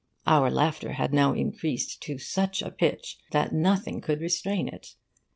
Our 0.25 0.49
laughter 0.49 0.93
had 0.93 1.13
now 1.13 1.33
increased 1.33 2.01
to 2.01 2.17
such 2.17 2.63
a 2.63 2.71
pitch 2.71 3.19
that 3.33 3.53
nothing 3.53 4.01
could 4.01 4.19
restrain 4.19 4.67
it. 4.67 4.95